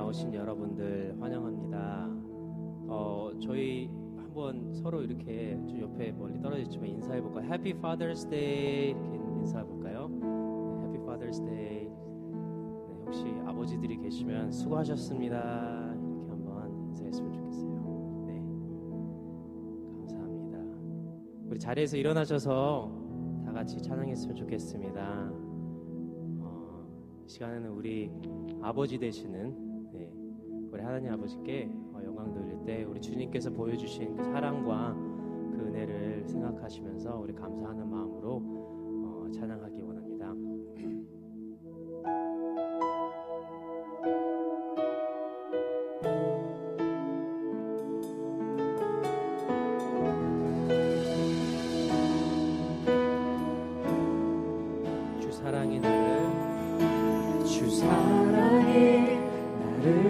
[0.00, 2.08] 나오신 여러분들 환영합니다.
[2.88, 7.44] 어, 저희 한번 서로 이렇게 좀 옆에 멀리 떨어졌지만 인사해 볼까요?
[7.44, 10.08] Happy Father's Day 이렇게 인사해 볼까요?
[10.08, 10.26] 네,
[10.86, 11.84] Happy Father's Day.
[11.84, 15.36] 네, 혹시 아버지들이 계시면 수고하셨습니다.
[15.36, 18.24] 이렇게 한번 인사했으면 좋겠어요.
[18.26, 18.40] 네,
[19.98, 20.58] 감사합니다.
[21.46, 22.90] 우리 자리에서 일어나셔서
[23.44, 25.30] 다 같이 찬양했으면 좋겠습니다.
[26.40, 26.86] 어,
[27.26, 28.10] 이 시간에는 우리
[28.62, 29.69] 아버지 되시는 네,
[30.72, 37.18] 우리 하나님 아버지께 어, 영광 돌릴 때 우리 주님께서 보여주신 그 사랑과 그 은혜를 생각하시면서
[37.18, 39.79] 우리 감사하는 마음으로 어, 찬양하기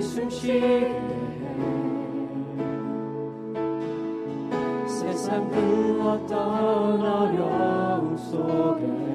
[0.00, 1.00] 숨쉬게 해
[4.86, 9.11] 세상 그 어떤 어려움 속에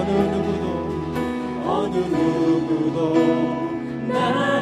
[0.00, 0.64] 어느 누구도
[1.68, 3.14] 어느 누구도
[4.08, 4.59] 나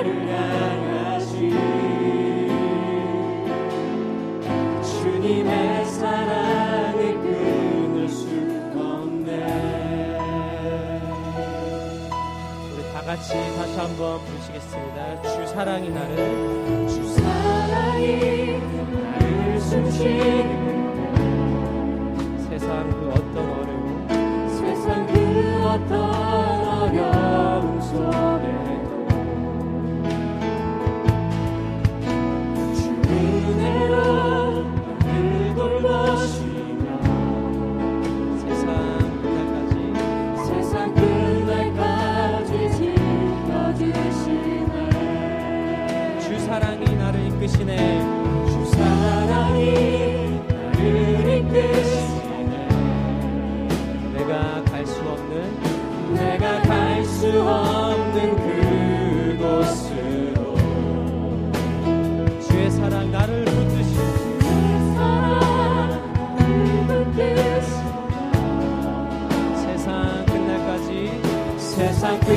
[13.09, 15.23] 같이 다시 한번 부르시겠습니다.
[15.23, 20.48] 주 사랑이 나를 주 사랑이 나를 숨쉬게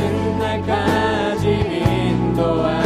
[0.02, 2.81] 끝날까지 인도하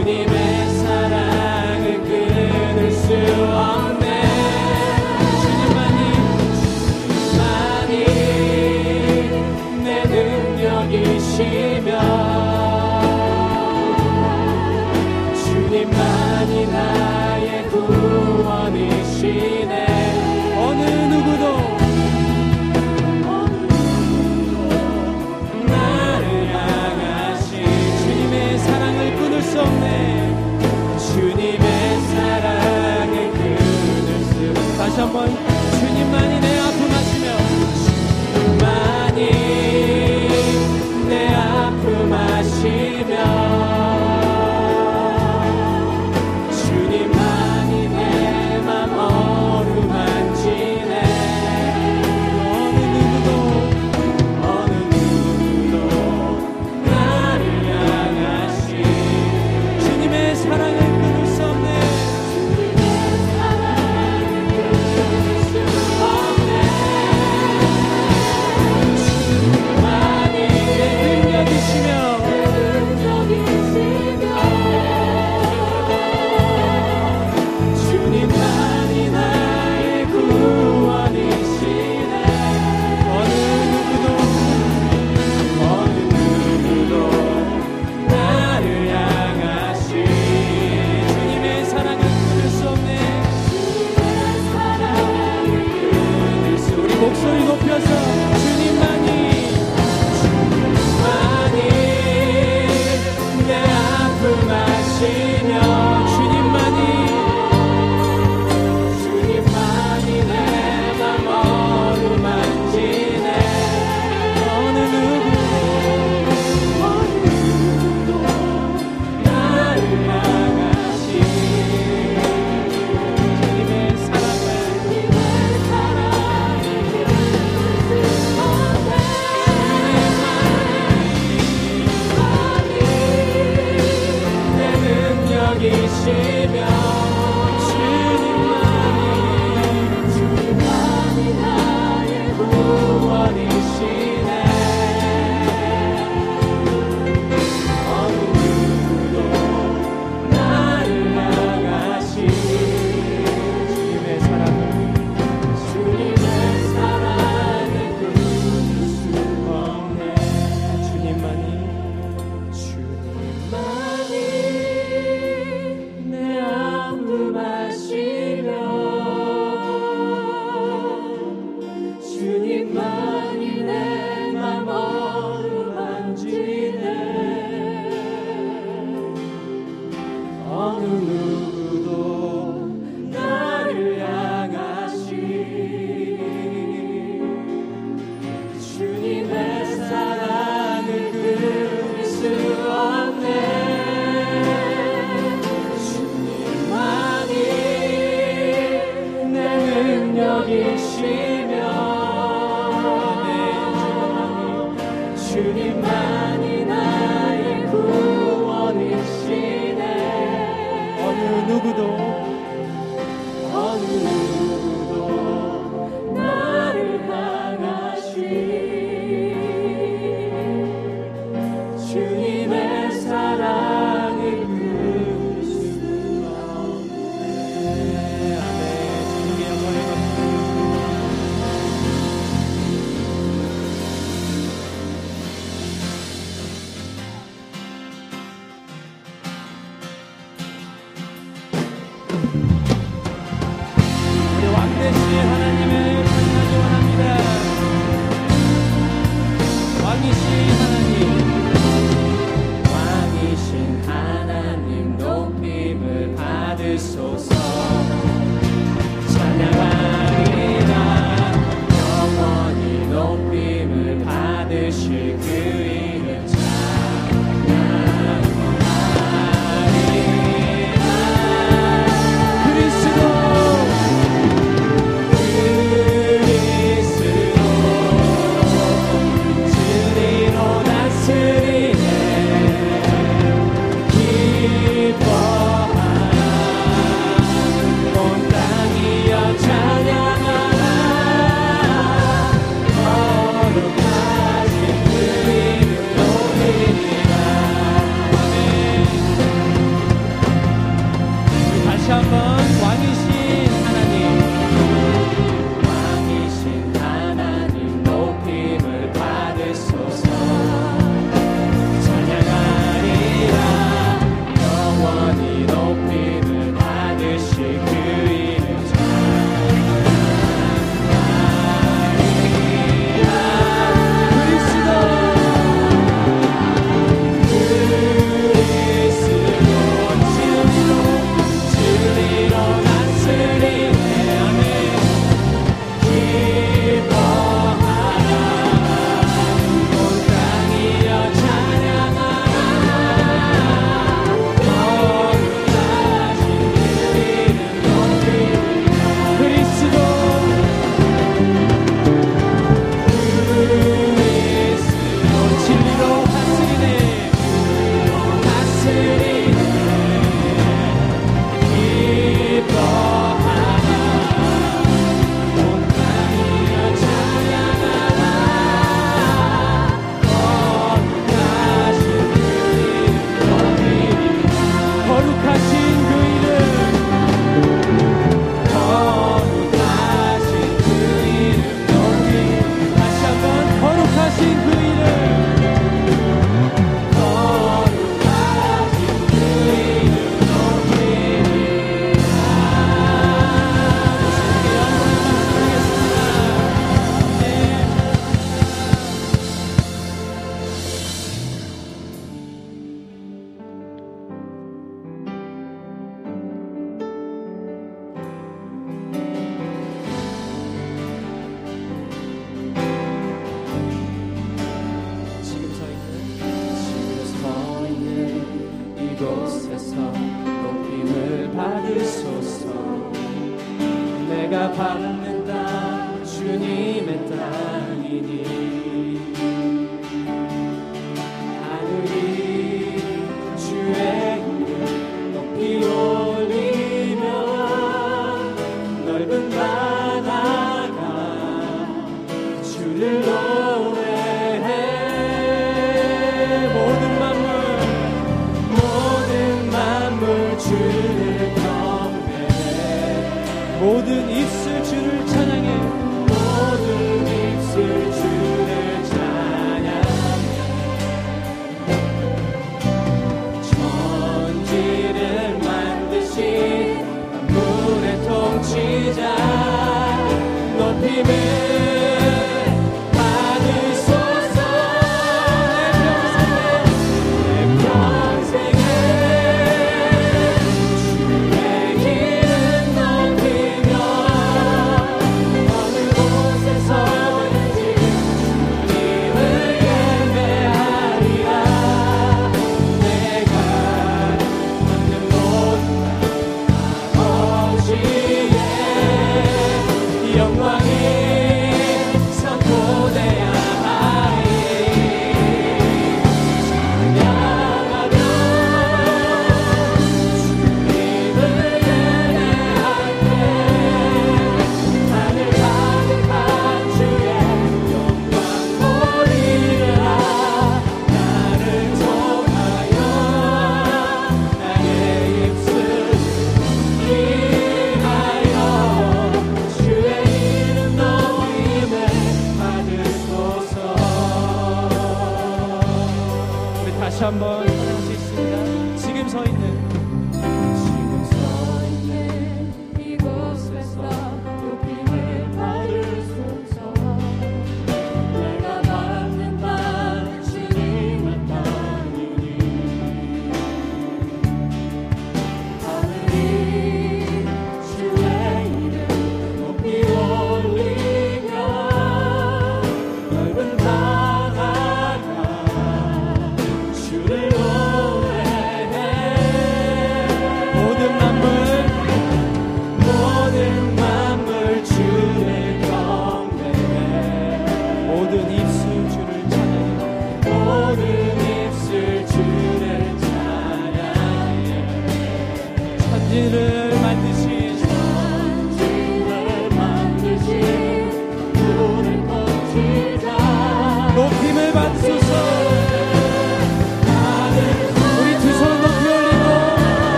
[0.00, 0.39] 주님
[34.90, 35.28] 다시 한번
[35.78, 36.49] 주님만이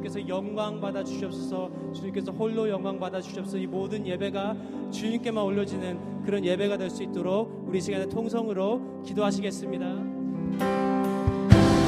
[0.00, 4.56] 주님께서 영광 받아 주시옵소서 주님께서 홀로 영광 받아 주시옵소서 이 모든 예배가
[4.90, 10.99] 주님께만 올려지는 그런 예배가 될 수 있도록 우리 시간에 통성으로 기도하시겠습니다.